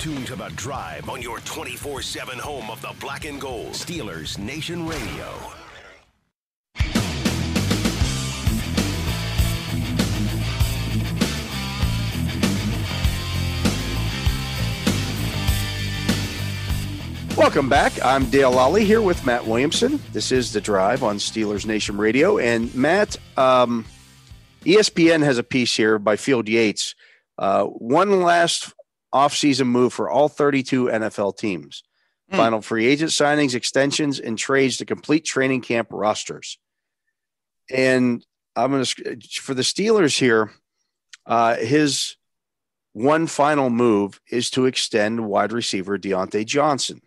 [0.00, 3.72] Tuned to The Drive on your 24 7 home of the black and gold.
[3.72, 5.28] Steelers Nation Radio.
[17.36, 17.92] Welcome back.
[18.02, 20.00] I'm Dale Lally here with Matt Williamson.
[20.14, 22.38] This is The Drive on Steelers Nation Radio.
[22.38, 23.84] And Matt, um,
[24.62, 26.94] ESPN has a piece here by Field Yates.
[27.36, 28.72] Uh, one last
[29.14, 31.82] offseason move for all 32 NFL teams.
[32.30, 32.36] Hmm.
[32.36, 36.58] Final free agent signings, extensions, and trades to complete training camp rosters.
[37.70, 38.24] And
[38.56, 40.50] I'm going to, for the Steelers here,
[41.26, 42.16] uh, his
[42.92, 47.00] one final move is to extend wide receiver Diontae Johnson.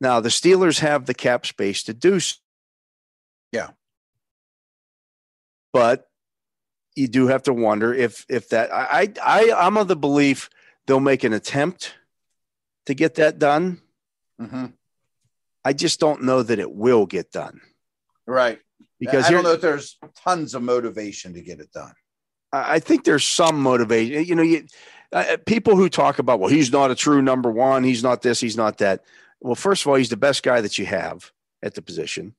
[0.00, 2.36] Now, the Steelers have the cap space to do so.
[3.52, 3.70] Yeah.
[5.72, 6.09] But
[7.00, 10.50] you do have to wonder if if that I I I'm of the belief
[10.86, 11.94] they'll make an attempt
[12.86, 13.80] to get that done.
[14.40, 14.66] Mm-hmm.
[15.64, 17.60] I just don't know that it will get done.
[18.26, 18.60] Right.
[18.98, 21.92] Because I don't know if there's tons of motivation to get it done.
[22.52, 24.24] I I think there's some motivation.
[24.24, 24.66] You know, you,
[25.12, 27.84] uh, people who talk about, well, he's not a true number one.
[27.84, 28.40] He's not this.
[28.40, 29.04] He's not that.
[29.40, 31.32] Well, first of all, he's the best guy that you have
[31.62, 32.34] at the position.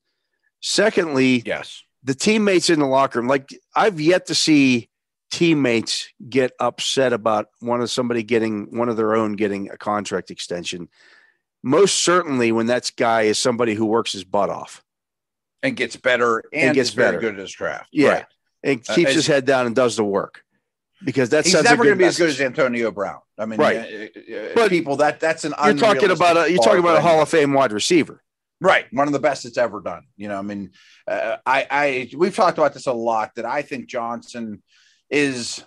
[0.61, 3.27] Secondly, yes, the teammates in the locker room.
[3.27, 4.89] Like I've yet to see
[5.31, 10.29] teammates get upset about one of somebody getting one of their own getting a contract
[10.31, 10.89] extension.
[11.63, 14.83] Most certainly, when that guy is somebody who works his butt off
[15.61, 17.19] And gets better and, gets is very better.
[17.19, 17.89] good at his craft.
[17.91, 18.09] Yeah.
[18.09, 18.25] Right.
[18.63, 20.43] and Uh, keeps as- his head down and does the work
[21.03, 23.19] because that's He's never going to be as good as Antonio Brown.
[23.37, 23.77] I mean, Right.
[23.77, 27.01] uh, uh, But people that that's an You're talking about a you're talking about a
[27.01, 28.23] Hall of Fame wide receiver.
[28.61, 30.03] Right, one of the best it's ever done.
[30.17, 30.69] You know, I mean,
[31.07, 33.31] uh, I, I, we've talked about this a lot.
[33.35, 34.61] That I think Johnson
[35.09, 35.63] is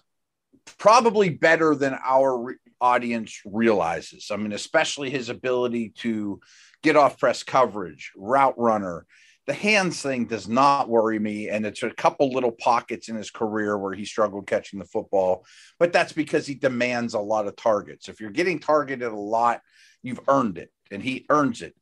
[0.79, 4.31] probably better than our re- audience realizes.
[4.31, 6.41] I mean, especially his ability to
[6.85, 9.07] get off press coverage, route runner.
[9.47, 13.31] The hands thing does not worry me, and it's a couple little pockets in his
[13.31, 15.45] career where he struggled catching the football,
[15.79, 18.09] but that's because he demands a lot of targets.
[18.09, 19.61] If you're getting targeted a lot,
[20.03, 21.75] you've earned it, and he earns it.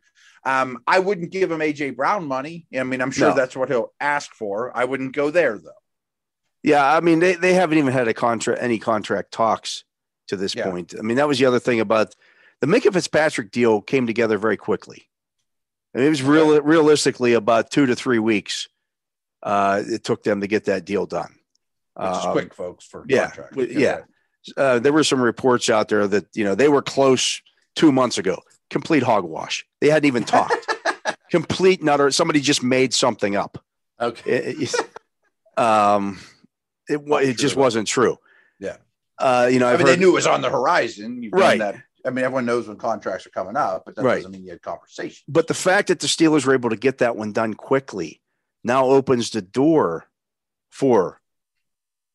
[0.44, 2.66] Um, I wouldn't give him AJ Brown money.
[2.76, 3.34] I mean, I'm sure No.
[3.34, 4.76] that's what he'll ask for.
[4.76, 5.70] I wouldn't go there though.
[6.64, 9.84] Yeah, I mean they, they haven't even had a contract any contract talks
[10.28, 10.70] to this Yeah.
[10.70, 10.94] point.
[10.98, 12.14] I mean that was the other thing about
[12.60, 15.08] the Minkah Fitzpatrick deal came together very quickly.
[15.94, 18.68] I mean, it was real realistically about two to three weeks.
[19.42, 21.34] Uh, it took them to get that deal done.
[21.96, 23.72] Um, quick, folks, for yeah, contract.
[23.72, 24.00] yeah.
[24.56, 27.42] Uh, there were some reports out there that you know they were close
[27.76, 28.38] two months ago.
[28.72, 29.64] Complete hogwash.
[29.80, 30.74] They hadn't even talked.
[31.30, 32.10] Complete nutter.
[32.10, 33.62] Somebody just made something up.
[34.00, 34.30] Okay.
[34.32, 36.18] It, it- um,
[36.88, 38.18] it it just wasn't true.
[38.58, 38.78] Yeah.
[39.18, 41.22] Uh, you know, I I've mean, they knew it was on the horizon.
[41.22, 41.58] You've Right.
[41.58, 41.76] That.
[42.04, 44.16] I mean, everyone knows when contracts are coming up, but that Right.
[44.16, 45.22] doesn't mean you had conversation.
[45.28, 48.20] but the fact that the Steelers were able to get that one done quickly
[48.64, 50.06] now opens the door
[50.70, 51.20] for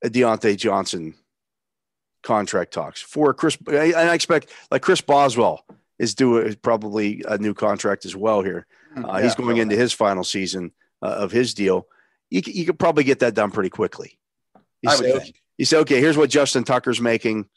[0.03, 1.13] a Diontae Johnson
[2.23, 3.57] contract talks for Chris.
[3.67, 5.63] And I expect like Chris Boswell
[5.99, 8.65] is due is probably a new contract as well here.
[8.95, 10.71] Uh, he's going into his final season
[11.01, 11.87] uh, of his deal.
[12.29, 14.17] You, you could probably get that done pretty quickly.
[14.81, 15.41] You I say, would think.
[15.57, 17.47] you say, okay, here's what Justin Tucker's making.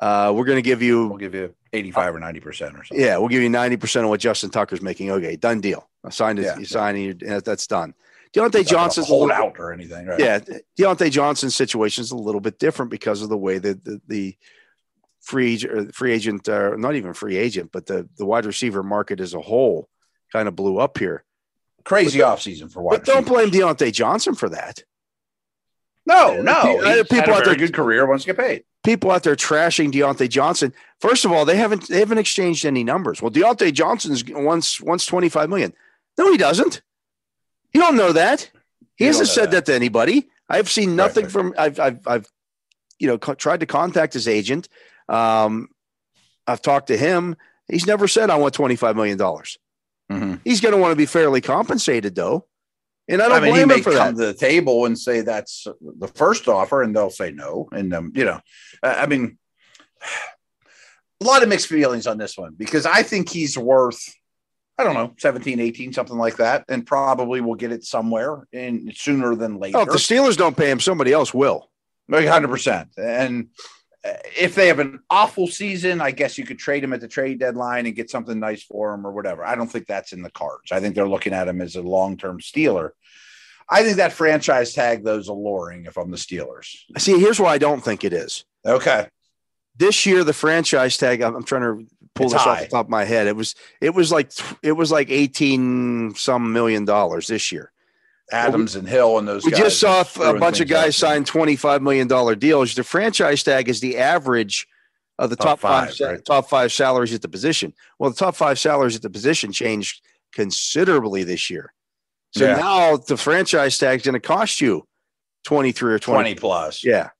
[0.00, 2.86] Uh, we're going to give you We'll give you 85 or 90% or something.
[3.00, 5.10] yeah, we'll give you ninety percent of what Justin Tucker's making.
[5.10, 5.88] Okay, done deal.
[6.04, 6.42] I signed it.
[6.42, 6.58] Yeah.
[6.58, 7.22] You sign it.
[7.22, 7.94] you- That's done.
[8.34, 10.06] Diontae Johnson's a hold little- out or anything.
[10.06, 10.18] Right?
[10.18, 10.40] Yeah,
[10.78, 14.36] Diontae Johnson's situation is a little bit different because of the way that the, the
[15.22, 18.44] free agent, or uh, free agent, uh, not even free agent, but the the wide
[18.46, 19.88] receiver market as a whole
[20.32, 21.24] kind of blew up here.
[21.84, 24.84] Crazy offseason for wide But don't blame Diontae Johnson for that.
[26.06, 26.62] No, uh, no.
[26.62, 28.06] People- He's people uh, had a out there- good career.
[28.06, 28.64] Wants to get paid.
[28.84, 30.72] People out there trashing Diontae Johnson.
[31.00, 33.22] First of all, they haven't they haven't exchanged any numbers.
[33.22, 35.72] Well, Diontae Johnson's once wants twenty five million.
[36.18, 36.82] No, he doesn't.
[37.72, 38.50] You don't know that.
[38.96, 39.66] He You hasn't said that.
[39.66, 40.28] to anybody.
[40.48, 41.32] I've seen Right, nothing right.
[41.32, 41.54] from.
[41.56, 42.26] I've I've I've
[42.98, 44.68] you know co- tried to contact his agent.
[45.12, 45.68] Um,
[46.46, 47.36] I've talked to him.
[47.68, 49.58] He's never said I want twenty five million dollars.
[50.10, 50.40] Mhm.
[50.44, 52.46] He's going to want to be fairly compensated, though,
[53.08, 54.20] and I don't I mean, he blame may him for come that.
[54.20, 57.68] to the table and say that's the first offer, and they'll say no.
[57.72, 58.40] And um, you know,
[58.82, 59.38] I mean,
[61.20, 64.02] a lot of mixed feelings on this one because I think he's worth,
[64.76, 68.90] I don't know, 17, 18, something like that, and probably will get it somewhere in
[68.94, 69.78] sooner than later.
[69.78, 71.70] Oh, if the Steelers don't pay him, somebody else will.
[72.08, 72.88] Like 100%.
[72.98, 73.48] And
[74.04, 77.38] if they have an awful season, I guess you could trade him at the trade
[77.38, 79.44] deadline and get something nice for him or whatever.
[79.44, 80.72] I don't think that's in the cards.
[80.72, 82.90] I think they're looking at him as a long term Steeler.
[83.68, 86.76] I think that franchise tag, though, is alluring if I'm the Steelers.
[86.98, 88.44] See, here's why I don't think it is.
[88.66, 89.06] Okay.
[89.76, 91.22] This year, the franchise tag.
[91.22, 93.28] I'm, I'm trying to pull It's this off the top of my head.
[93.28, 94.32] It was it was like
[94.62, 97.72] it was like 18 some million dollars this year.
[98.32, 102.08] Adams and Hill and those We just saw a bunch of guys sign 25 million
[102.08, 102.74] dollar deals.
[102.74, 104.66] The franchise tag is the average
[105.18, 106.24] of the top, Top five, five, right.
[106.24, 107.74] top five salaries at the position.
[107.98, 110.02] Well, the top five salaries at the position changed
[110.32, 111.72] considerably this year.
[112.34, 112.56] So Yeah.
[112.56, 114.86] now the franchise tag is going to cost you
[115.44, 116.22] 23 or 20.
[116.30, 116.82] 20 plus.
[116.82, 117.10] Yeah.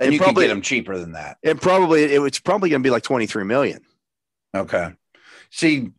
[0.00, 1.36] And And you probably- can get them cheaper than that.
[1.44, 3.82] And probably it, it's probably going to be like 23 million.
[4.54, 4.90] Okay.
[5.50, 5.90] See,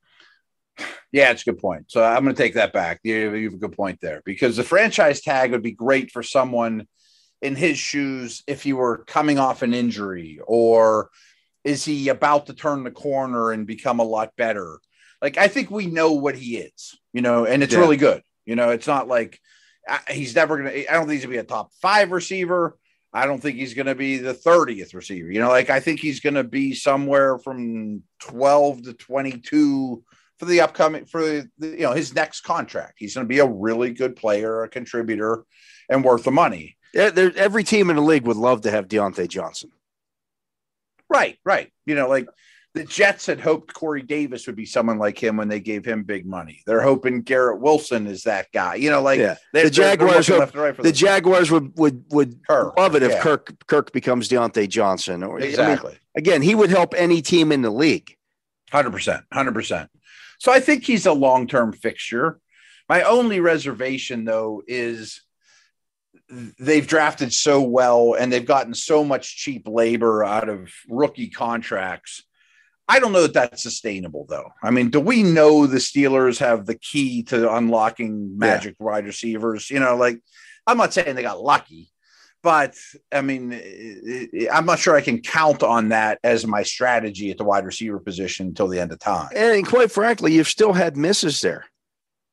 [1.14, 1.86] yeah, it's a good point.
[1.90, 3.00] So I'm going to take that back.
[3.04, 6.24] You, you have a good point there because the franchise tag would be great for
[6.24, 6.88] someone
[7.42, 11.12] in his shoes if he were coming off an injury or
[11.64, 14.80] is he about to turn the corner and become a lot better?
[15.22, 17.80] Like, I think we know what he is, you know, and it's Yeah.
[17.80, 18.24] really good.
[18.46, 19.40] You know, it's not like
[19.88, 22.12] I- he's never going to, I don't think he's going to be a top five
[22.12, 22.76] receiver.
[23.14, 25.32] I don't think he's going to be the 30th receiver.
[25.32, 30.04] You know, like I think he's going to be somewhere from 12 to 22
[30.40, 32.96] for the upcoming, for the, you know, his next contract.
[32.98, 35.46] He's going to be a really good player, a contributor,
[35.90, 36.78] and worth the money.
[36.94, 39.72] Yeah, every team in the league would love to have Diontae Johnson.
[41.10, 41.72] Right, right.
[41.86, 42.28] You know, like
[42.74, 46.04] the Jets had hoped Corey Davis would be someone like him when they gave him
[46.04, 46.62] big money.
[46.66, 48.76] They're hoping Garrett Wilson is that guy.
[48.76, 49.36] You know, like Yeah.
[49.54, 50.92] The Jaguars hope- right The.
[50.92, 53.22] Jaguars would would would Kirk, love it if yeah.
[53.22, 55.24] Kirk Kirk becomes Diontae Johnson.
[55.24, 55.98] Or I mean, exactly.
[56.16, 58.16] again, he would help any team in the league.
[58.72, 59.90] Hundred percent, hundred percent.
[60.44, 62.38] So I think he's a long-term fixture.
[62.90, 65.22] My only reservation, though, is
[66.60, 72.26] they've drafted so well and they've gotten so much cheap labor out of rookie contracts.
[72.90, 74.50] I don't know that that's sustainable, though.
[74.62, 79.70] I mean, do we know the Steelers have the key to unlocking magic wide receivers?
[79.70, 80.20] You know, like
[80.68, 81.93] I'm not saying they got lucky,
[82.44, 82.76] but
[83.12, 83.54] I mean,
[84.52, 88.00] I'm not sure I can count on that as my strategy at the wide receiver
[88.00, 89.30] position until the end of time.
[89.36, 91.66] And quite frankly, you've still had misses there.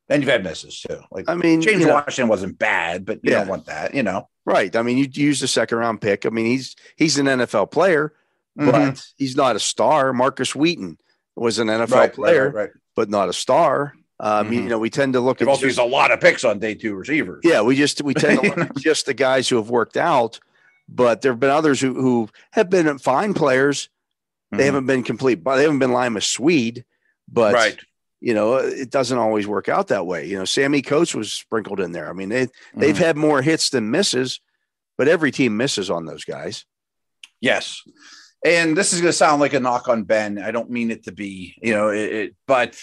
[0.09, 1.01] And you've had misses too.
[1.13, 3.39] Like I mean, James you know, Washington wasn't bad, but you Yeah.
[3.39, 4.29] don't want that, you know.
[4.45, 4.75] right?
[4.75, 6.27] I mean, you used a second round pick.
[6.27, 8.13] I mean, he's he's an NFL player,
[8.59, 8.73] Mhm.
[8.73, 10.13] but he's not a star.
[10.13, 10.99] Markus Wheaton
[11.37, 12.71] was an NFL right, player, right, right.
[12.97, 13.95] but not a star.
[14.23, 14.69] Um, you Mhm.
[14.69, 16.75] know, we tend to look They've at also just- a lot of picks on day
[16.75, 17.41] two receivers.
[17.43, 20.39] Yeah, we just we tend to look at just the guys who have worked out,
[20.89, 23.89] but there have been others who who have been fine players.
[24.51, 24.67] They Mhm.
[24.67, 26.85] haven't been complete, but they haven't been Limas Sweed.
[27.33, 27.79] But right.
[28.21, 30.27] you know, it doesn't always work out that way.
[30.27, 32.11] You know, Sammy Coates was sprinkled in there.
[32.11, 32.99] I mean, they they've Mhm.
[32.99, 34.41] had more hits than misses,
[34.99, 36.67] but every team misses on those guys.
[37.41, 37.81] Yes.
[38.45, 40.39] And this is going to sound like a knock on Ben.
[40.39, 42.77] I don't mean it to be, you know, it, it, but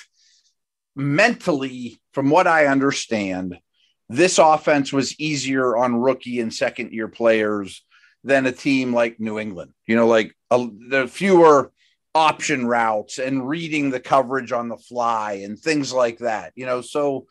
[0.97, 3.57] mentally, from what I understand,
[4.09, 7.83] this offense was easier on rookie and second year players
[8.23, 9.73] than a team like New England.
[9.85, 11.71] You know, like a, the fewer
[12.15, 16.51] option routes and reading the coverage on the fly and things like that.
[16.55, 17.27] You know, so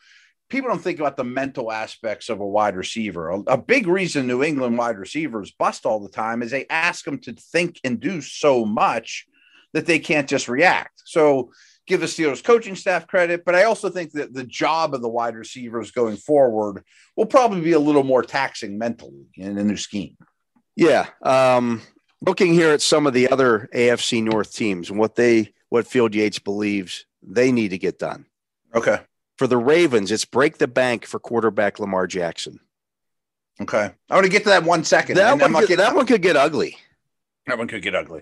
[0.49, 3.29] people don't think about the mental aspects of a wide receiver.
[3.29, 7.03] A, a big reason New England wide receivers bust all the time is they ask
[7.03, 9.25] them to think and do so much
[9.73, 11.01] that they can't just react.
[11.05, 11.51] So
[11.87, 15.09] give the Steelers coaching staff credit, but I also think that the job of the
[15.09, 16.83] wide receivers going forward
[17.15, 20.17] will probably be a little more taxing mentally in the new scheme.
[20.75, 21.07] Yeah.
[21.23, 21.81] Um,
[22.21, 26.13] looking here at some of the other AFC North teams and what they what Field
[26.13, 28.25] Yates believes they need to get done.
[28.75, 28.99] Okay.
[29.37, 32.59] For the Ravens, it's break the bank for quarterback Lamar Jackson.
[33.61, 33.91] Okay.
[34.09, 35.15] I want to get to that one second.
[35.15, 36.77] That one, could, that one could get ugly.
[37.47, 38.21] that one could get ugly.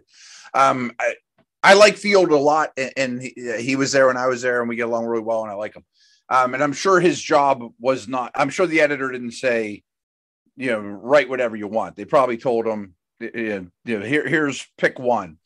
[0.53, 1.15] Um, I,
[1.65, 4.61] I like Field a lot, and, and he, he was there when I was there,
[4.61, 5.83] and we get along really well, and I like him.
[6.29, 8.31] Um, and I'm sure his job was not.
[8.35, 9.83] I'm sure the editor didn't say
[10.55, 11.95] you know, write whatever you want.
[11.95, 15.37] They probably told him, you know, here, here's pick one.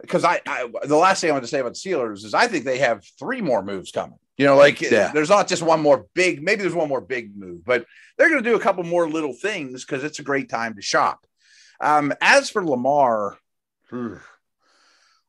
[0.00, 2.64] Because I, I, the last thing I want to say about Steelers is I think
[2.64, 4.18] they have three more moves coming.
[4.38, 5.12] You know, like yeah.
[5.12, 7.84] there's not just one more big, maybe there's one more big move, but
[8.16, 10.82] they're going to do a couple more little things because it's a great time to
[10.82, 11.26] shop.
[11.78, 13.36] Um, as for Lamar,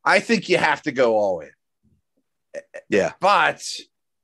[0.04, 1.50] I think you have to go all in.
[2.88, 3.12] Yeah.
[3.20, 3.62] But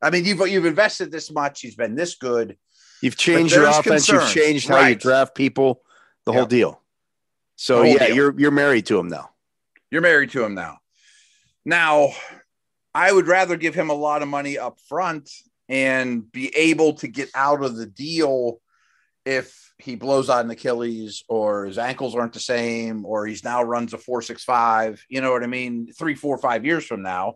[0.02, 2.56] I mean, you've you've invested this much, he's been this good.
[3.00, 4.34] You've changed your offense, concerns.
[4.34, 4.88] you've changed how right.
[4.88, 5.82] you draft people,
[6.24, 6.38] the yep.
[6.38, 6.82] whole deal.
[7.56, 8.16] So whole yeah, deal.
[8.16, 9.30] you're you're married to him now.
[9.90, 10.78] You're married to him now.
[11.64, 12.10] Now,
[12.94, 15.30] I would rather give him a lot of money up front
[15.68, 18.60] and be able to get out of the deal
[19.28, 23.62] if he blows out an Achilles or his ankles aren't the same or he's now
[23.62, 25.92] runs a 465, you know what I mean?
[25.92, 27.34] Three, four, five years from now,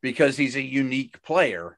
[0.00, 1.76] because he's a unique player.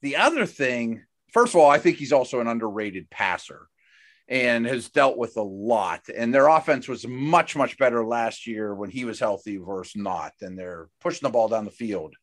[0.00, 3.68] The other thing, first of all, I think he's also an underrated passer
[4.28, 6.08] and has dealt with a lot.
[6.08, 10.32] And their offense was much, much better last year when he was healthy versus not.
[10.40, 12.14] And they're pushing the ball down the field.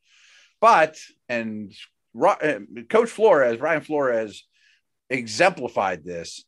[0.60, 0.98] But,
[1.28, 1.72] and
[2.20, 4.44] uh, Coach Flores, Ryan Flores,
[5.10, 6.44] exemplified this.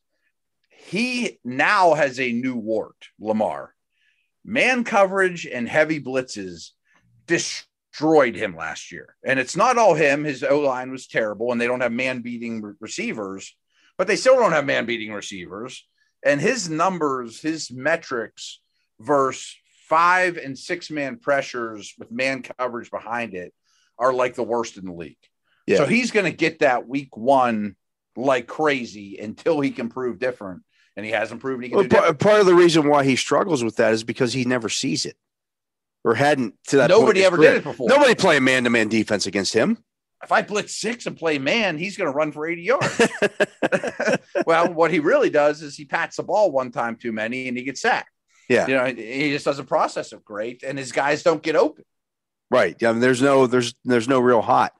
[0.86, 3.74] He now has a new wart, Lamar.
[4.44, 6.70] Man coverage and heavy blitzes
[7.26, 9.14] destroyed him last year.
[9.24, 10.24] And it's not all him.
[10.24, 13.54] His O line was terrible, and they don't have man beating re- receivers
[14.00, 15.86] but they still don't have man beating receivers.
[16.24, 18.62] And his numbers, his metrics
[18.98, 19.54] versus
[19.90, 23.52] five and six man pressures with man coverage behind it
[23.98, 25.18] are like the worst in the league.
[25.66, 25.76] Yeah.
[25.76, 27.76] So he's going to get that week one
[28.16, 30.62] like crazy until he can prove different.
[30.96, 31.78] And he hasn't proven he can.
[31.78, 34.68] Well, part, part, of the reason why he struggles with that is because he never
[34.68, 35.16] sees it
[36.04, 36.90] or hadn't to that.
[36.90, 37.88] Nobody ever did it before.
[37.88, 39.78] Nobody playing man to man defense against him
[40.22, 43.00] if I blitz six and play man, he's going to run for 80 yards.
[44.46, 47.56] well, what he really does is he pats the ball one time too many and
[47.56, 48.10] he gets sacked.
[48.48, 48.66] Yeah.
[48.66, 51.84] You know, he just doesn't process it great and his guys don't get open.
[52.50, 52.76] Right.
[52.80, 52.90] Yeah.
[52.90, 54.72] I mean, there's no, there's, there's no real hot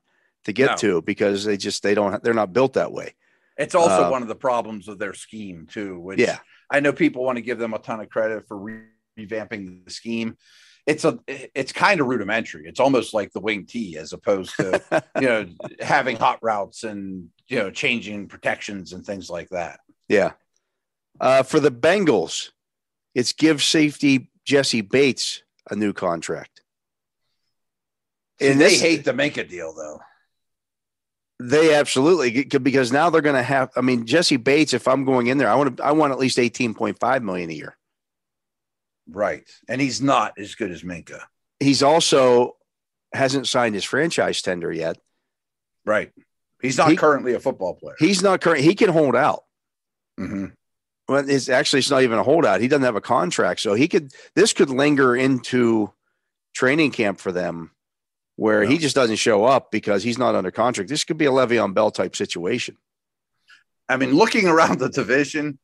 [0.44, 0.76] to get no.
[0.76, 3.14] to because they just, they don't, they're not built that way.
[3.60, 6.38] It's also uh, one of the problems of their scheme too, which yeah.
[6.70, 8.82] I know people want to give them a ton of credit for re-
[9.18, 10.36] revamping the scheme
[10.86, 12.66] it's a it's kind of rudimentary.
[12.66, 15.46] It's almost like the wing T as opposed to you know
[15.80, 19.80] having hot routes and you know changing protections and things like that.
[20.08, 20.32] Yeah.
[21.20, 22.50] Uh, for the Bengals,
[23.14, 26.62] it's give safety Jessie Bates a new contract.
[28.40, 30.00] See, and they this, hate the Minkah deal though.
[31.42, 33.70] They absolutely because now they're going to have.
[33.74, 34.74] I mean, Jessie Bates.
[34.74, 35.82] If I'm going in there, I want to.
[35.82, 37.78] I want at least eighteen point five million a year.
[39.08, 39.48] Right.
[39.66, 41.22] And he's not as good as Minkah.
[41.58, 42.56] He's also
[43.14, 44.98] hasn't signed his franchise tender yet.
[45.86, 46.12] Right.
[46.60, 47.96] He's not he, currently a football player.
[47.98, 48.60] He's not current.
[48.60, 49.44] He can hold out.
[50.18, 50.46] Mm-hmm.
[51.08, 52.60] Well, it's actually it's not even a holdout.
[52.60, 54.12] He doesn't have a contract, so he could.
[54.34, 55.90] This could linger into
[56.54, 57.70] training camp for them,
[58.36, 58.70] where yeah.
[58.70, 60.88] he just doesn't show up because he's not under contract.
[60.88, 62.76] This could be a Le'Veon Bell type situation.
[63.88, 65.58] I mean, looking around the division,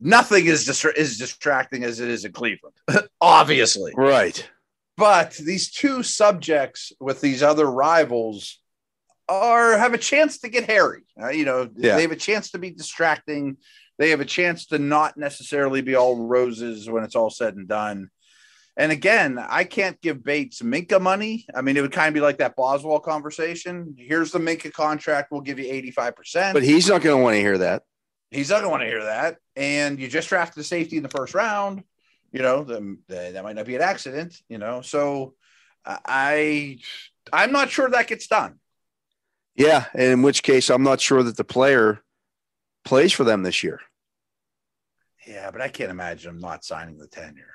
[0.00, 2.74] nothing is distra- is distracting as it is in Cleveland,
[3.20, 3.92] obviously.
[3.96, 4.48] Right.
[4.96, 8.60] But these two subjects with these other rivals
[9.28, 11.02] are have a chance to get hairy.
[11.20, 11.96] Uh, you know, yeah.
[11.96, 13.56] they have a chance to be distracting.
[13.98, 17.68] They have a chance to not necessarily be all roses when it's all said and
[17.68, 18.10] done.
[18.76, 21.46] And again, I can't give Bates Minkah money.
[21.54, 23.94] I mean, it would kind of be like that Boswell conversation.
[23.96, 25.30] Here's the Minkah contract.
[25.30, 26.52] We'll give you 85%.
[26.52, 27.84] But he's not going to want to hear that.
[28.32, 29.36] He's not going to want to hear that.
[29.54, 31.84] And you just drafted a safety in the first round.
[32.32, 34.42] You know, the, the, that might not be an accident.
[34.48, 35.34] You know, so
[35.86, 36.78] I
[37.32, 38.58] I'm not sure that gets done.
[39.54, 42.02] Yeah, in which case I'm not sure that the player
[42.84, 43.80] plays for them this year.
[45.26, 47.54] Yeah, but I can't imagine him not signing the tenure.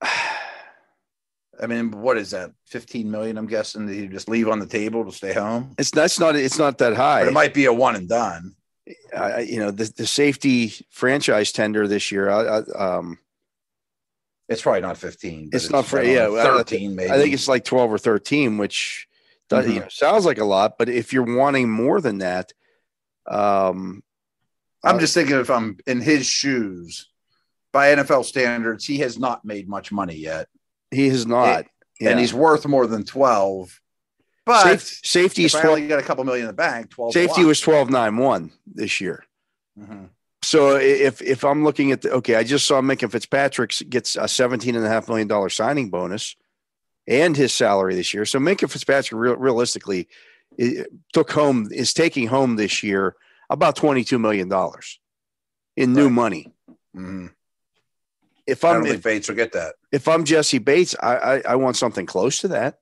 [1.60, 2.52] I mean, what is that?
[2.66, 5.74] 15 million, I'm guessing that you just leave on the table to stay home.
[5.76, 7.22] It's that's not it's not that high.
[7.22, 8.54] But it might be a one and done
[9.14, 13.18] uh, you know, the, the safety franchise tender this year, uh, um,
[14.48, 15.50] it's probably not 15.
[15.52, 17.10] It's, it's, not for, yeah, 13 maybe.
[17.10, 19.06] I think it's like 12 or 13, which
[19.48, 19.74] does, mm-hmm.
[19.74, 22.52] you know, sounds like a lot, but if you're wanting more than that,
[23.26, 24.02] um,
[24.82, 27.08] I'm uh, just thinking if I'm in his shoes
[27.72, 30.48] by NFL standards, he has not made much money yet.
[30.90, 31.60] He has not.
[31.60, 31.66] It,
[32.00, 32.10] yeah.
[32.10, 33.80] And he's worth more than 12.
[34.46, 36.90] But Safe, safety is 12, got a couple million in the bank.
[36.90, 39.24] 12 safety was 12 9 1 this year.
[39.78, 40.04] Mm-hmm.
[40.42, 44.26] So if if I'm looking at the okay, I just saw Minkah Fitzpatrick gets a
[44.26, 46.36] 17 and a half million dollar signing bonus
[47.06, 48.24] and his salary this year.
[48.24, 50.08] So Minkah Fitzpatrick real, realistically
[51.12, 53.16] took home is taking home this year
[53.50, 54.98] about 22 million dollars
[55.76, 56.12] in new Right.
[56.12, 56.52] money.
[56.96, 57.32] Mhm.
[58.48, 59.74] If I'm think if, Bates will get that.
[59.92, 62.78] if I'm Jessie Bates, I, I I want something close to that.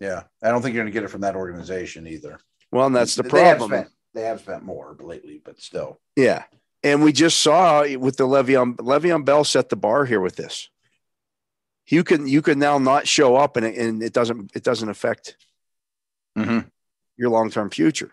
[0.00, 2.38] Yeah, I don't think you're going to get it from that organization either.
[2.72, 3.70] Well, and that's the They have problem.
[3.80, 6.00] spent, they have spent more lately, but still.
[6.16, 6.44] Yeah.
[6.82, 10.68] And we just saw with the Le'Veon Le'Veon Bell set the bar here with this.
[11.86, 14.88] You can you can now not show up and it, and it doesn't it doesn't
[14.88, 15.36] affect
[16.38, 16.70] Mhm.
[17.16, 18.12] your long term future.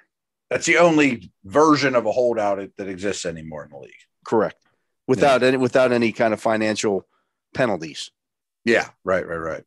[0.50, 3.92] That's the only version of a holdout that exists anymore in the league.
[4.26, 4.58] Correct.
[5.08, 7.06] Without any without any kind of financial
[7.54, 8.12] penalties.
[8.64, 9.64] Yeah, right, right, right.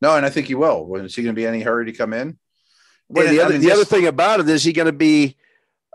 [0.00, 0.94] No, and I think he will.
[0.96, 2.38] Is he going to be any hurry to come in?
[3.08, 4.92] When And the I other mean, the other thing about it is he going to
[4.92, 5.36] be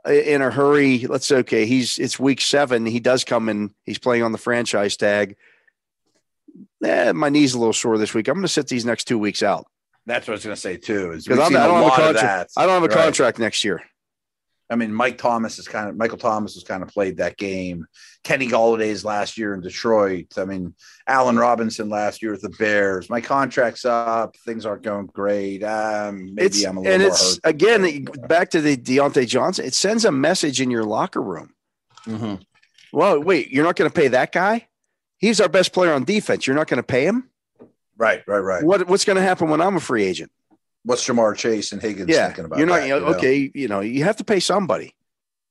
[0.07, 0.99] uh, in a hurry.
[1.07, 2.85] Let's say okay, he's it's week seven.
[2.85, 3.73] He does come in.
[3.83, 5.35] He's playing on the franchise tag.
[6.83, 8.27] Eh, my knee's a little sore this week.
[8.27, 9.65] I'm going to sit these next two weeks out
[10.05, 11.11] That's what I was going to say too.
[11.13, 12.51] Is because I don't have a contract.
[12.55, 13.03] I don't have a Right.
[13.03, 13.81] contract next year.
[14.69, 17.85] I mean, Mike Thomas is kind of Michael Thomas has kind of played that game.
[18.23, 20.33] Kenny Golladay's last year in Detroit.
[20.37, 20.73] I mean,
[21.05, 23.07] Allen Robinson last year with the Bears.
[23.09, 24.35] My contract's up.
[24.37, 25.63] Things aren't going great.
[25.63, 27.39] Um, maybe it's I'm a little and it's hurt.
[27.43, 29.65] again back to the Diontae Johnson.
[29.65, 31.53] It sends a message in your locker room.
[32.05, 32.41] Mhm.
[32.91, 34.67] Well, wait, you're not going to pay that guy?
[35.17, 36.47] He's our best player on defense.
[36.47, 37.29] You're not going to pay him?
[37.97, 38.63] Right, right, right.
[38.63, 40.31] What what's going to happen when I'm a free agent?
[40.85, 42.59] What's Ja'Marr Chase and Higgins yeah, thinking about?
[42.59, 43.51] you're not that, you know, okay.
[43.53, 44.93] You know, you have to pay somebody.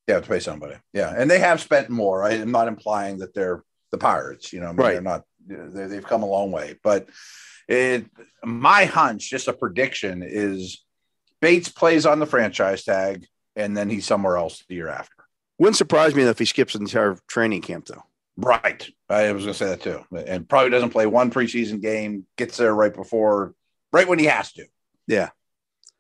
[0.07, 0.77] You have to pay somebody.
[0.93, 2.23] Yeah, and they have spent more.
[2.25, 4.53] I am not implying that they're the Pirates.
[4.53, 4.93] You know, I mean, Right.
[4.93, 5.25] they're not.
[5.47, 7.09] They, they've come a long way, but
[7.69, 8.07] it.
[8.45, 10.83] My hunch, just a prediction, is
[11.41, 13.27] Bates plays on the franchise tag,
[13.57, 15.15] and then he's somewhere else the year after.
[15.59, 18.03] Wouldn't surprise me if he skips the entire training camp though.
[18.37, 18.89] Right.
[19.09, 22.27] I was going to say that too, and probably doesn't play one preseason game.
[22.37, 23.55] Gets there right before,
[23.93, 24.67] right when he has to.
[25.07, 25.31] Yeah.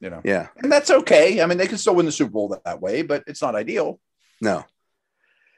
[0.01, 0.49] You know, Yeah.
[0.63, 1.41] and that's okay.
[1.41, 3.55] I mean, they can still win the Super Bowl that, that way, but it's not
[3.55, 4.01] ideal.
[4.41, 4.65] No.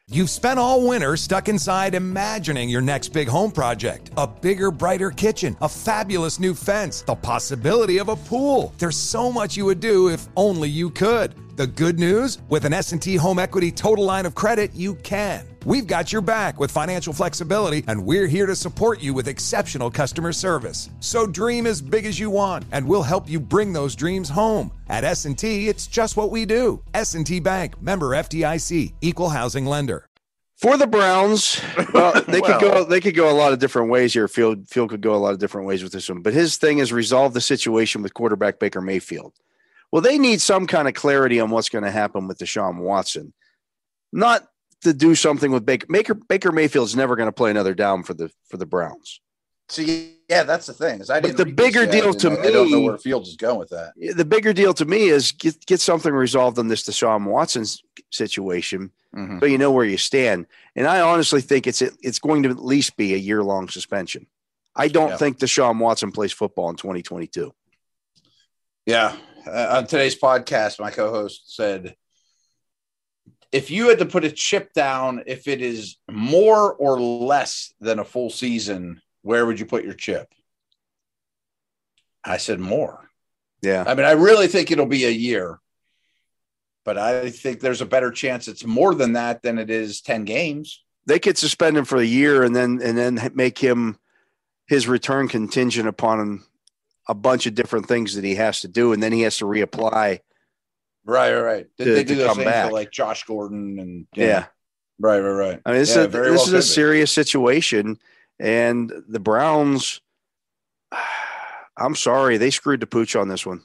[0.08, 4.10] You've spent all winter stuck inside imagining your next big home project.
[4.16, 8.72] A bigger, brighter kitchen, a fabulous new fence, the possibility of a pool.
[8.78, 11.34] There's so much you would do if only you could.
[11.56, 15.46] The good news, with an S&T Home Equity Total Line of Credit, you can.
[15.64, 19.90] We've got your back with financial flexibility and we're here to support you with exceptional
[19.90, 20.90] customer service.
[21.00, 24.70] So dream as big as you want and we'll help you bring those dreams home.
[24.90, 26.82] At S&T, it's just what we do.
[26.92, 30.10] S&T Bank, member FDIC, equal housing lender.
[30.56, 31.58] For the Browns,
[31.94, 34.28] well, they could go they could go a lot of different ways here.
[34.28, 36.20] Field Field could go a lot of different ways with this one.
[36.20, 39.32] But his thing is resolve the situation with quarterback Baker Mayfield.
[39.92, 43.32] Well, they need some kind of clarity on what's going to happen with Deshaun Watson.
[44.12, 44.46] Not
[44.82, 45.86] to do something with Baker.
[45.88, 49.20] Baker Baker Mayfield's never going to play another down for the for the Browns.
[49.68, 51.00] See, yeah, that's the thing.
[51.00, 53.36] Is I But the bigger deal to I, I don't know me- where Fields is
[53.36, 53.94] going with that.
[53.96, 57.64] The bigger deal to me is get get something resolved on this Deshaun Watson
[58.12, 59.40] situation, Mhm.
[59.40, 60.46] so you know where you stand.
[60.76, 64.26] And I honestly think it's it's going to at least be a year long suspension.
[64.76, 65.16] I don't Yeah.
[65.16, 67.52] think Deshaun Watson plays football in 2022.
[68.84, 69.16] Yeah.
[69.46, 71.94] Uh, on today's podcast, my co-host said,
[73.52, 77.98] if you had to put a chip down, if it is more or less than
[77.98, 80.32] a full season, where would you put your chip?
[82.24, 83.08] I said more.
[83.62, 85.60] Yeah, I mean, I really think it'll be a year,
[86.84, 90.24] but I think there's a better chance it's more than that than it is 10
[90.24, 90.82] games.
[91.06, 93.96] they could suspend him for a year and then and then make him
[94.66, 96.42] his return contingent upon
[97.08, 99.44] a bunch of different things that he has to do, and then he has to
[99.44, 100.20] reapply.
[101.04, 101.66] Right, right, right.
[101.78, 102.66] Did To- they do those things back.
[102.66, 104.46] for like Josh Gordon and Yeah,
[104.98, 105.60] right, right, right.
[105.64, 106.62] I mean this Yeah, is a, this well is a be.
[106.62, 107.98] serious situation,
[108.40, 110.00] and the Browns.
[111.78, 113.62] I'm sorry, they screwed the pooch on this one.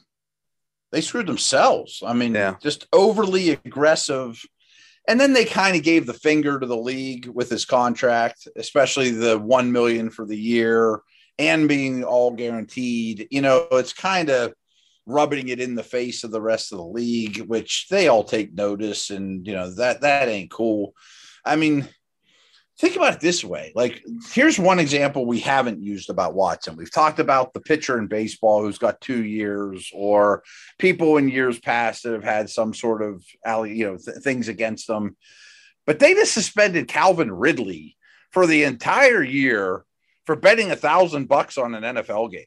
[0.92, 2.04] they screwed themselves.
[2.06, 2.56] I mean, Yeah.
[2.62, 4.44] just overly aggressive.
[5.08, 9.12] And then they kind of gave the finger to the league with his contract, especially
[9.12, 11.00] the 1 million for the year
[11.42, 13.28] and being all guaranteed.
[13.32, 14.54] You know, it's kind of
[15.08, 18.54] rubbing it in the face of the rest of the league, which they all take
[18.54, 20.94] notice and you know that that ain't cool.
[21.44, 21.88] I mean,
[22.78, 23.72] think about it this way.
[23.76, 26.76] Like, here's one example we haven't used about Watson.
[26.76, 30.44] We've talked about the pitcher in baseball who's got two years, or
[30.78, 33.24] people in years past that have had some sort of
[33.68, 35.18] you know, th- things against them.
[35.88, 37.98] But they just suspended Calvin Ridley
[38.30, 39.84] for the entire year
[40.32, 42.46] for betting a thousand bucks on an NFL game.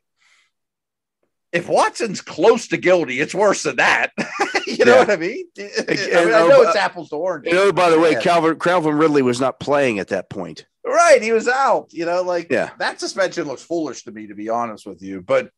[1.52, 4.10] If Watson's close to guilty, it's worse than that.
[4.66, 4.98] you know Yeah.
[5.00, 5.44] what I mean?
[5.58, 7.52] I, mean, I oh, know it's apples to oranges.
[7.52, 8.22] You oh, know, by the way, Yeah.
[8.22, 10.64] Calvin Calvin Ridley was not playing at that point.
[10.82, 11.92] Right, he was out.
[11.92, 12.70] You know, like Yeah.
[12.78, 15.20] that suspension looks foolish to me, to be honest with you.
[15.20, 15.50] But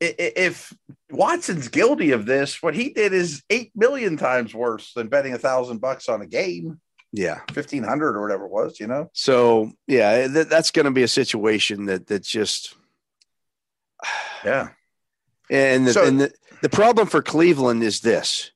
[0.00, 0.72] if
[1.10, 5.38] Watson's guilty of this, what he did is eight million times worse than betting a
[5.38, 6.80] thousand bucks on a game.
[7.12, 8.78] Yeah, fifteen hundred or whatever it was.
[8.80, 9.10] You know.
[9.14, 12.74] So yeah, eh, th- that's going to be a situation that that just
[14.44, 14.68] yeah.
[15.50, 18.50] And the, So- and the, the problem for Cleveland is this: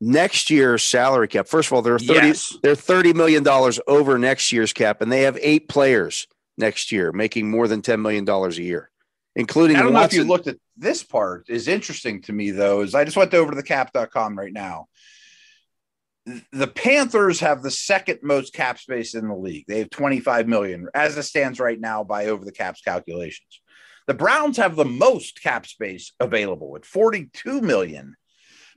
[0.00, 1.48] next year's salary cap.
[1.48, 2.28] First of all, they're thirty.
[2.28, 2.56] Yes.
[2.62, 6.26] They're thirty million dollars over next year's cap, and they have eight players
[6.58, 8.90] next year making more than ten million dollars a year,
[9.36, 12.82] including I don't know if you looked at this part is interesting to me though,
[12.82, 14.88] is I just went over to the cap.com right now.
[16.52, 19.64] The Panthers have the second most cap space in the league.
[19.66, 23.60] They have 25 million as it stands right now by over the caps calculations.
[24.06, 28.16] The Browns have the most cap space available at 42 million.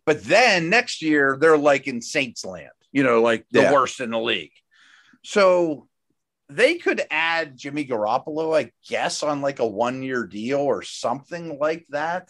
[0.06, 3.72] But then next year they're like in Saints land, you know, like the Yeah.
[3.74, 4.52] worst in the league.
[5.24, 5.88] So
[6.50, 11.58] they could add Jimmy Garoppolo, I guess, on like a one year deal or something
[11.60, 12.30] like that.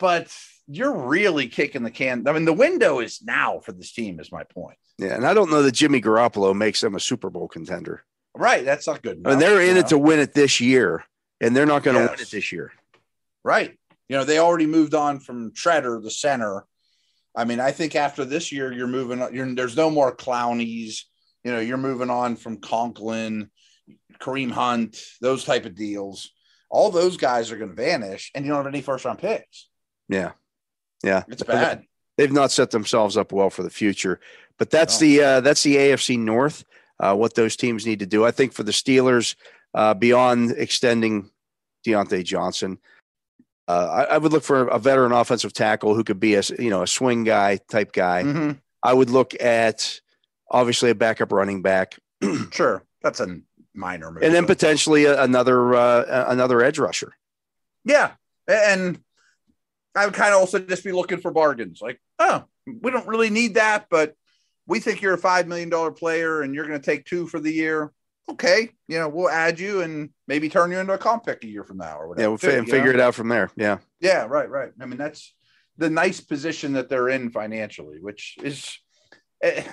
[0.00, 0.34] But
[0.66, 2.26] you're really kicking the can.
[2.26, 4.78] I mean, the window is now for this team, is my point.
[4.98, 8.04] yeah, and I don't know that Jimmy Garoppolo makes them a Super Bowl contender.
[8.34, 8.64] Right.
[8.64, 9.22] That's not good.
[9.24, 11.04] I mean, they're in you it to win it this year,
[11.40, 12.72] and they're not going to win it this year.
[13.44, 13.76] Right.
[14.08, 16.64] You know, they already moved on from Tretter, the center.
[17.36, 19.34] I mean, I think after this year, you're moving on.
[19.34, 21.06] You're, there's no more Clowneys.
[21.44, 23.50] You know, you're moving on from Conklin,
[24.20, 26.30] Kareem Hunt, those type of deals.
[26.68, 29.69] All those guys are going to vanish, and you don't have any first round picks.
[30.10, 30.32] Yeah,
[31.04, 31.84] yeah, It's bad.
[32.18, 34.20] They've not set themselves up well for the future.
[34.58, 35.06] But that's No.
[35.06, 36.64] the uh, that's the AFC North.
[36.98, 39.34] Uh, what those teams need to do, I think, for the Steelers,
[39.72, 41.30] uh, beyond extending
[41.86, 42.76] Diontae Johnson,
[43.68, 46.68] uh, I, I would look for a veteran offensive tackle who could be a you
[46.68, 48.24] know a swing guy type guy.
[48.24, 48.60] Mhm.
[48.82, 50.00] I would look at
[50.50, 51.98] obviously a backup running back,
[52.50, 53.38] Sure, that's a
[53.72, 54.22] minor move.
[54.24, 57.14] and then potentially another uh, another edge rusher.
[57.84, 58.10] yeah,
[58.48, 59.00] and
[59.94, 61.80] I would kind of also just be looking for bargains.
[61.82, 64.14] Like, oh, we don't really need that, but
[64.66, 67.40] we think you're a five million dollar player, and you're going to take two for
[67.40, 67.92] the year.
[68.28, 71.48] Okay, you know, we'll add you and maybe turn you into a comp pick a
[71.48, 72.22] year from now or whatever.
[72.22, 72.98] Yeah, we'll too, and figure know?
[72.98, 73.50] it out from there.
[73.56, 73.78] Yeah.
[74.00, 74.70] Yeah, right, right.
[74.80, 75.34] I mean, that's
[75.76, 78.78] the nice position that they're in financially, which is
[79.42, 79.64] eh,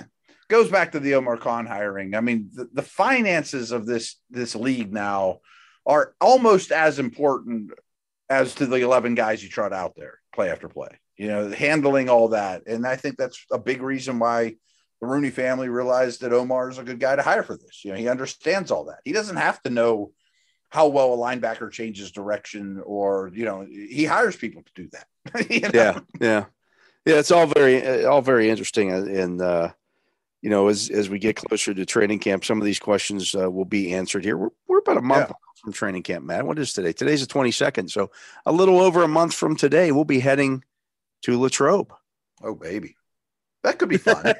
[0.48, 2.16] goes back to the Omar Khan hiring.
[2.16, 5.42] I mean, the, the finances of this this league now
[5.86, 7.72] are almost as important
[8.30, 10.90] as to the 11 guys you trot out there play after play.
[11.18, 14.56] You know, handling all that, and I think that's a big reason why
[15.02, 17.84] the Rooney family realized that Omar is a good guy to hire for this.
[17.84, 19.00] You know, he understands all that.
[19.04, 20.12] He doesn't have to know
[20.70, 25.08] how well a linebacker changes direction or you know he hires people to do that
[25.50, 25.72] You know?
[25.74, 26.46] yeah, yeah,
[27.06, 27.16] yeah.
[27.16, 29.72] It's all very, all very interesting, and uh,
[30.42, 33.50] you know, as as we get closer to training camp, some of these questions uh,
[33.50, 34.38] will be answered here.
[34.38, 35.47] We're, we're about a month Yeah.
[35.62, 36.46] From training camp, Matt.
[36.46, 36.94] What is today?
[36.94, 38.12] Today's the twenty second, so
[38.46, 40.64] a little over a month from today, we'll be heading
[41.24, 41.92] to Latrobe.
[42.44, 42.96] oh baby
[43.64, 44.24] that could be fun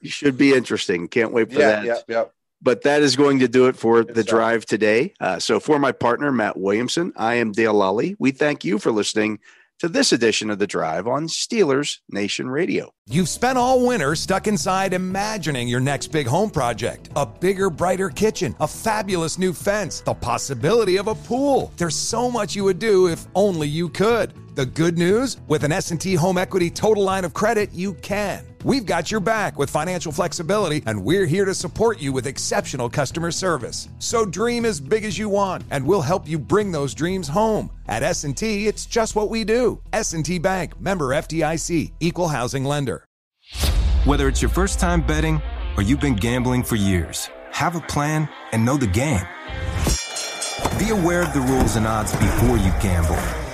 [0.02, 1.08] should be interesting.
[1.08, 1.84] Can't wait for yeah that.
[1.84, 2.24] yeah yeah
[2.62, 4.30] But that is going to do it for Good the stuff.
[4.30, 5.14] drive today.
[5.20, 8.16] Uh, so, for my partner, Matt Williamson, I am Dale Lally.
[8.18, 9.38] We thank you for listening
[9.80, 12.92] to this edition of The Drive on Steelers Nation Radio.
[13.08, 17.08] You've spent all winter stuck inside imagining your next big home project.
[17.16, 21.72] A bigger, brighter kitchen, a fabulous new fence, the possibility of a pool.
[21.78, 24.34] There's so much you would do if only you could.
[24.56, 28.44] The good news, with an S&T Home Equity Total Line of Credit, you can.
[28.64, 32.90] We've got your back with financial flexibility, and we're here to support you with exceptional
[32.90, 33.88] customer service.
[34.00, 37.70] So dream as big as you want, and we'll help you bring those dreams home.
[37.86, 39.80] At S&T, it's just what we do.
[39.92, 43.04] S&T Bank, member FDIC, equal housing lender.
[44.04, 45.40] Whether it's your first time betting
[45.76, 49.26] or you've been gambling for years, have a plan and know the game.
[50.76, 53.39] Be aware of the rules and odds before you gamble.